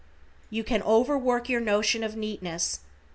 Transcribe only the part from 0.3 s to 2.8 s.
You can over work your notion of neatness.